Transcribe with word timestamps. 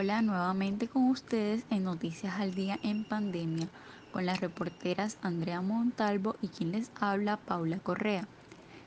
Hola, 0.00 0.22
nuevamente 0.22 0.86
con 0.86 1.10
ustedes 1.10 1.64
en 1.70 1.82
Noticias 1.82 2.38
al 2.38 2.54
Día 2.54 2.78
en 2.84 3.02
Pandemia, 3.02 3.66
con 4.12 4.26
las 4.26 4.40
reporteras 4.40 5.18
Andrea 5.22 5.60
Montalvo 5.60 6.36
y 6.40 6.46
quien 6.46 6.70
les 6.70 6.92
habla, 7.00 7.36
Paula 7.36 7.80
Correa. 7.80 8.28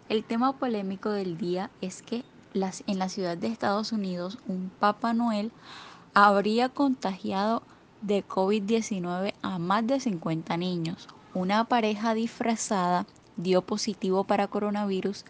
El 0.07 0.23
tema 0.23 0.57
polémico 0.57 1.09
del 1.09 1.37
día 1.37 1.69
es 1.81 2.01
que 2.01 2.23
en 2.53 2.97
la 2.97 3.09
ciudad 3.09 3.35
de 3.35 3.47
Estados 3.47 3.91
Unidos 3.91 4.39
un 4.47 4.71
Papa 4.79 5.13
Noel 5.13 5.51
habría 6.13 6.69
contagiado 6.69 7.61
de 8.01 8.25
COVID-19 8.25 9.33
a 9.41 9.59
más 9.59 9.85
de 9.85 9.99
50 9.99 10.55
niños. 10.55 11.09
Una 11.33 11.65
pareja 11.65 12.13
disfrazada 12.13 13.05
dio 13.35 13.63
positivo 13.63 14.23
para 14.23 14.47
coronavirus 14.47 15.25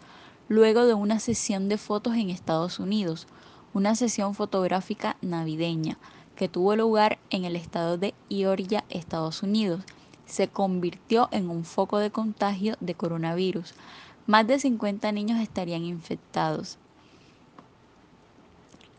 luego 0.48 0.86
de 0.86 0.94
una 0.94 1.18
sesión 1.18 1.68
de 1.68 1.76
fotos 1.76 2.14
en 2.14 2.30
Estados 2.30 2.78
Unidos 2.78 3.26
una 3.74 3.94
sesión 3.94 4.34
fotográfica 4.34 5.16
navideña 5.22 5.98
que 6.36 6.48
tuvo 6.48 6.76
lugar 6.76 7.18
en 7.30 7.44
el 7.44 7.56
estado 7.56 7.98
de 7.98 8.14
Georgia, 8.28 8.84
Estados 8.90 9.42
Unidos. 9.42 9.82
Se 10.26 10.48
convirtió 10.48 11.28
en 11.30 11.50
un 11.50 11.64
foco 11.64 11.98
de 11.98 12.10
contagio 12.10 12.76
de 12.80 12.94
coronavirus. 12.94 13.74
Más 14.26 14.46
de 14.46 14.58
50 14.58 15.12
niños 15.12 15.40
estarían 15.40 15.84
infectados. 15.84 16.78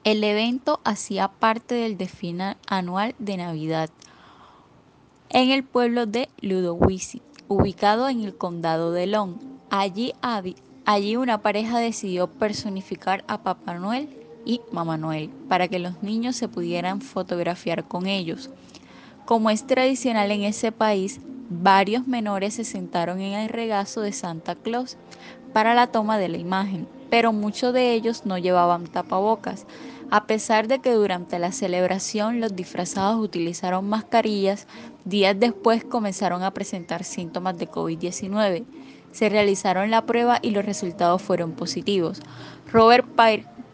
El 0.04 0.24
evento 0.24 0.80
hacía 0.84 1.30
parte 1.30 1.76
del 1.76 1.98
desfile 1.98 2.58
anual 2.68 3.16
de 3.20 3.38
Navidad 3.38 3.90
en 5.30 5.50
el 5.50 5.64
pueblo 5.64 6.06
de 6.06 6.30
Ludowici, 6.42 7.22
ubicado 7.48 8.08
en 8.10 8.22
el 8.24 8.38
condado 8.38 8.92
de 8.92 9.08
Long. 9.08 9.36
Allí 9.70 11.16
una 11.16 11.42
pareja 11.42 11.80
decidió 11.80 12.28
personificar 12.28 13.24
a 13.28 13.42
Papá 13.42 13.74
Noel 13.76 14.23
y 14.46 14.62
Mamá 14.72 14.98
Noel 14.98 15.30
para 15.48 15.68
que 15.68 15.80
los 15.80 16.02
niños 16.04 16.36
se 16.36 16.48
pudieran 16.48 17.02
fotografiar 17.02 17.88
con 17.88 18.08
ellos. 18.08 18.50
Como 19.26 19.50
es 19.50 19.66
tradicional 19.66 20.32
en 20.32 20.44
ese 20.44 20.72
país, 20.72 21.22
varios 21.50 22.08
menores 22.08 22.56
se 22.56 22.64
sentaron 22.64 23.22
en 23.22 23.34
el 23.34 23.50
regazo 23.50 24.02
de 24.02 24.12
Santa 24.12 24.56
Claus 24.56 24.98
para 25.54 25.74
la 25.74 25.88
toma 25.88 26.18
de 26.18 26.30
la 26.30 26.38
imagen, 26.38 26.88
pero 27.10 27.32
muchos 27.32 27.74
de 27.74 27.94
ellos 27.94 28.26
no 28.26 28.38
llevaban 28.38 28.88
tapabocas, 28.88 29.66
a 30.10 30.26
pesar 30.28 30.68
de 30.68 30.80
que 30.80 30.92
durante 30.92 31.40
la 31.40 31.52
celebración 31.52 32.40
los 32.40 32.56
disfrazados 32.56 33.24
utilizaron 33.24 33.88
mascarillas, 33.88 34.68
días 35.06 35.40
después 35.40 35.84
comenzaron 35.84 36.44
a 36.44 36.52
presentar 36.52 37.04
síntomas 37.04 37.58
de 37.58 37.70
COVID-19. 37.70 38.66
Se 39.12 39.30
realizaron 39.30 39.92
la 39.92 40.06
prueba 40.06 40.40
y 40.42 40.52
los 40.52 40.66
resultados 40.66 41.22
fueron 41.22 41.54
positivos. 41.54 42.20
Robert 42.72 43.08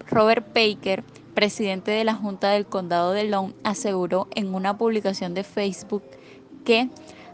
Robert 0.10 0.48
Baker, 0.56 1.04
presidente 1.36 1.92
de 1.92 2.04
la 2.04 2.16
Junta 2.16 2.50
del 2.50 2.66
Condado 2.66 3.12
de 3.12 3.26
Long, 3.26 3.54
aseguró 3.64 4.28
en 4.34 4.56
una 4.56 4.78
publicación 4.78 5.36
de 5.36 5.44
Facebook 5.44 6.02
que 6.66 6.90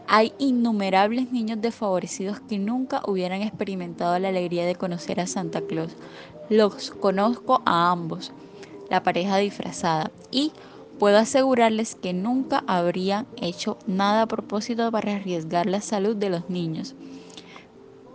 hay 0.06 0.34
innumerables 0.38 1.32
niños 1.32 1.60
desfavorecidos 1.60 2.38
que 2.40 2.58
nunca 2.58 3.02
hubieran 3.06 3.40
experimentado 3.40 4.18
la 4.18 4.28
alegría 4.28 4.66
de 4.66 4.74
conocer 4.74 5.20
a 5.20 5.26
Santa 5.26 5.62
Claus. 5.62 5.96
Los 6.50 6.90
conozco 6.90 7.62
a 7.64 7.90
ambos, 7.90 8.32
la 8.90 9.02
pareja 9.02 9.38
disfrazada, 9.38 10.10
y 10.30 10.52
puedo 10.98 11.16
asegurarles 11.16 11.94
que 11.94 12.12
nunca 12.12 12.62
habrían 12.66 13.26
hecho 13.40 13.78
nada 13.86 14.22
a 14.22 14.28
propósito 14.28 14.92
para 14.92 15.16
arriesgar 15.16 15.66
la 15.66 15.80
salud 15.80 16.14
de 16.14 16.30
los 16.30 16.50
niños. 16.50 16.94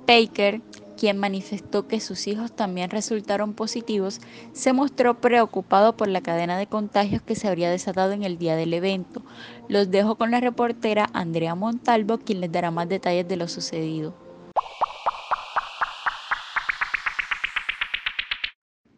Baker 0.07 0.61
quien 1.01 1.17
manifestó 1.17 1.87
que 1.87 1.99
sus 1.99 2.27
hijos 2.27 2.55
también 2.55 2.91
resultaron 2.91 3.55
positivos, 3.55 4.21
se 4.53 4.71
mostró 4.71 5.19
preocupado 5.19 5.97
por 5.97 6.07
la 6.07 6.21
cadena 6.21 6.59
de 6.59 6.67
contagios 6.67 7.23
que 7.23 7.33
se 7.33 7.47
habría 7.47 7.71
desatado 7.71 8.11
en 8.11 8.21
el 8.21 8.37
día 8.37 8.55
del 8.55 8.71
evento. 8.71 9.23
Los 9.67 9.89
dejo 9.89 10.13
con 10.13 10.29
la 10.29 10.39
reportera 10.39 11.09
Andrea 11.13 11.55
Montalvo, 11.55 12.19
quien 12.19 12.39
les 12.39 12.51
dará 12.51 12.69
más 12.69 12.87
detalles 12.87 13.27
de 13.27 13.35
lo 13.35 13.47
sucedido. 13.47 14.13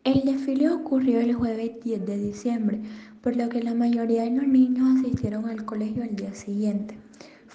El 0.03 0.25
desfile 0.25 0.71
ocurrió 0.71 1.21
el 1.21 1.33
jueves 1.33 1.71
10 1.85 2.05
de 2.05 2.17
diciembre, 2.17 2.81
por 3.21 3.37
lo 3.37 3.47
que 3.47 3.63
la 3.63 3.75
mayoría 3.75 4.23
de 4.23 4.31
los 4.31 4.45
niños 4.45 4.99
asistieron 4.99 5.47
al 5.47 5.63
colegio 5.63 6.03
al 6.03 6.17
día 6.17 6.33
siguiente. 6.33 6.97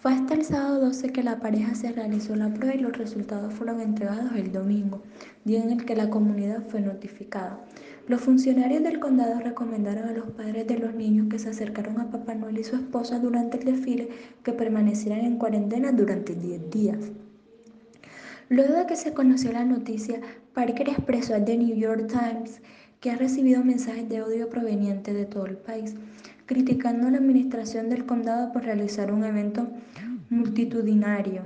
Fue 0.00 0.12
hasta 0.12 0.34
el 0.34 0.44
sábado 0.44 0.78
12 0.78 1.08
que 1.08 1.24
la 1.24 1.40
pareja 1.40 1.74
se 1.74 1.90
realizó 1.90 2.36
la 2.36 2.54
prueba 2.54 2.76
y 2.76 2.78
los 2.78 2.96
resultados 2.96 3.52
fueron 3.52 3.80
entregados 3.80 4.30
el 4.36 4.52
domingo, 4.52 5.02
día 5.44 5.60
en 5.60 5.72
el 5.72 5.84
que 5.84 5.96
la 5.96 6.08
comunidad 6.08 6.62
fue 6.68 6.80
notificada. 6.80 7.58
Los 8.06 8.20
funcionarios 8.20 8.84
del 8.84 9.00
condado 9.00 9.40
recomendaron 9.40 10.08
a 10.08 10.12
los 10.12 10.30
padres 10.30 10.68
de 10.68 10.78
los 10.78 10.94
niños 10.94 11.26
que 11.28 11.40
se 11.40 11.48
acercaron 11.48 11.98
a 11.98 12.12
Papá 12.12 12.36
Noel 12.36 12.58
y 12.58 12.64
su 12.64 12.76
esposa 12.76 13.18
durante 13.18 13.58
el 13.58 13.64
desfile 13.64 14.10
que 14.44 14.52
permanecieran 14.52 15.24
en 15.24 15.36
cuarentena 15.36 15.90
durante 15.90 16.36
10 16.36 16.70
días. 16.70 17.10
Luego 18.50 18.74
de 18.74 18.86
que 18.86 18.94
se 18.94 19.14
conoció 19.14 19.50
la 19.50 19.64
noticia, 19.64 20.20
Parker 20.54 20.90
expresó 20.90 21.34
al 21.34 21.44
The 21.44 21.58
New 21.58 21.76
York 21.76 22.06
Times 22.06 22.62
que 23.00 23.10
ha 23.10 23.16
recibido 23.16 23.64
mensajes 23.64 24.08
de 24.08 24.22
odio 24.22 24.48
provenientes 24.48 25.12
de 25.12 25.26
todo 25.26 25.46
el 25.46 25.56
país 25.56 25.96
criticando 26.48 27.06
a 27.06 27.10
la 27.10 27.18
administración 27.18 27.90
del 27.90 28.06
condado 28.06 28.52
por 28.52 28.64
realizar 28.64 29.12
un 29.12 29.22
evento 29.22 29.68
multitudinario. 30.30 31.42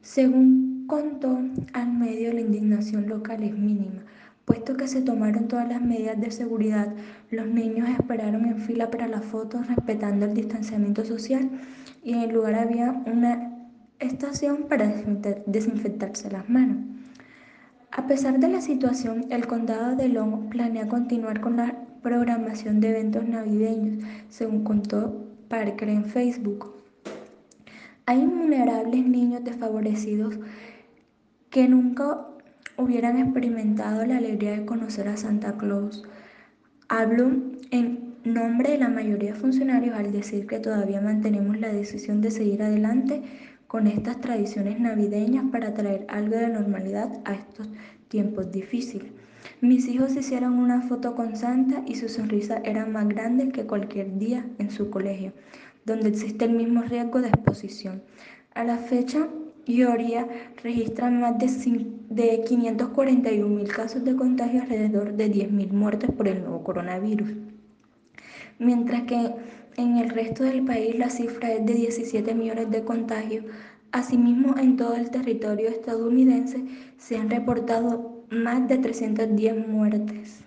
Según 0.00 0.84
contó 0.86 1.40
al 1.72 1.92
medio, 1.92 2.32
la 2.32 2.40
indignación 2.40 3.08
local 3.08 3.42
es 3.42 3.52
mínima, 3.52 4.02
puesto 4.44 4.76
que 4.76 4.86
se 4.86 5.02
tomaron 5.02 5.48
todas 5.48 5.68
las 5.68 5.82
medidas 5.82 6.20
de 6.20 6.30
seguridad. 6.30 6.94
Los 7.32 7.48
niños 7.48 7.88
esperaron 7.88 8.46
en 8.46 8.58
fila 8.58 8.92
para 8.92 9.08
la 9.08 9.22
foto 9.22 9.60
respetando 9.68 10.24
el 10.26 10.34
distanciamiento 10.34 11.04
social 11.04 11.50
y 12.04 12.12
en 12.12 12.20
el 12.20 12.32
lugar 12.32 12.54
había 12.54 13.02
una 13.06 13.56
estación 13.98 14.68
para 14.68 14.86
desinfectarse 15.46 16.30
las 16.30 16.48
manos. 16.48 16.78
A 17.90 18.06
pesar 18.06 18.38
de 18.38 18.48
la 18.48 18.60
situación, 18.60 19.26
el 19.30 19.48
condado 19.48 19.96
de 19.96 20.08
Long 20.08 20.48
planea 20.48 20.86
continuar 20.86 21.40
con 21.40 21.56
la 21.56 21.89
programación 22.02 22.80
de 22.80 22.90
eventos 22.90 23.26
navideños, 23.26 24.04
según 24.28 24.64
contó 24.64 25.26
Parker 25.48 25.88
en 25.88 26.04
Facebook. 26.04 26.74
Hay 28.06 28.20
innumerables 28.20 29.06
niños 29.06 29.44
desfavorecidos 29.44 30.38
que 31.50 31.68
nunca 31.68 32.26
hubieran 32.76 33.18
experimentado 33.18 34.04
la 34.06 34.16
alegría 34.16 34.52
de 34.52 34.66
conocer 34.66 35.08
a 35.08 35.16
Santa 35.16 35.56
Claus. 35.56 36.02
Hablo 36.88 37.30
en 37.70 38.14
nombre 38.24 38.72
de 38.72 38.78
la 38.78 38.88
mayoría 38.88 39.32
de 39.32 39.38
funcionarios 39.38 39.94
al 39.94 40.12
decir 40.12 40.46
que 40.46 40.58
todavía 40.58 41.00
mantenemos 41.00 41.58
la 41.58 41.72
decisión 41.72 42.20
de 42.20 42.30
seguir 42.30 42.62
adelante 42.62 43.22
con 43.66 43.86
estas 43.86 44.20
tradiciones 44.20 44.80
navideñas 44.80 45.44
para 45.52 45.74
traer 45.74 46.04
algo 46.08 46.36
de 46.36 46.48
normalidad 46.48 47.20
a 47.24 47.34
estos 47.34 47.68
tiempos 48.08 48.50
difíciles. 48.50 49.12
Mis 49.60 49.88
hijos 49.88 50.16
hicieron 50.16 50.54
una 50.54 50.82
foto 50.82 51.14
con 51.14 51.36
Santa 51.36 51.82
y 51.86 51.96
su 51.96 52.08
sonrisa 52.08 52.60
era 52.64 52.86
más 52.86 53.08
grande 53.08 53.50
que 53.50 53.66
cualquier 53.66 54.18
día 54.18 54.46
en 54.58 54.70
su 54.70 54.90
colegio, 54.90 55.32
donde 55.84 56.08
existe 56.08 56.44
el 56.44 56.52
mismo 56.52 56.82
riesgo 56.82 57.20
de 57.20 57.28
exposición. 57.28 58.02
A 58.54 58.64
la 58.64 58.78
fecha, 58.78 59.28
Georgia 59.66 60.26
registra 60.62 61.10
más 61.10 61.38
de, 61.38 61.48
de 62.10 62.42
541 62.44 63.48
mil 63.48 63.68
casos 63.68 64.04
de 64.04 64.16
contagio, 64.16 64.62
alrededor 64.62 65.14
de 65.14 65.28
10 65.28 65.52
mil 65.52 65.72
muertes 65.72 66.10
por 66.10 66.28
el 66.28 66.40
nuevo 66.40 66.64
coronavirus. 66.64 67.30
Mientras 68.58 69.02
que 69.02 69.32
en 69.76 69.96
el 69.96 70.10
resto 70.10 70.44
del 70.44 70.64
país 70.64 70.98
la 70.98 71.10
cifra 71.10 71.52
es 71.52 71.64
de 71.64 71.74
17 71.74 72.34
millones 72.34 72.70
de 72.70 72.84
contagios, 72.84 73.44
Asimismo, 73.92 74.56
en 74.56 74.76
todo 74.76 74.94
el 74.94 75.10
territorio 75.10 75.68
estadounidense 75.68 76.64
se 76.96 77.16
han 77.16 77.28
reportado 77.28 78.09
más 78.30 78.68
de 78.68 78.78
310 78.78 79.66
muertes. 79.66 80.44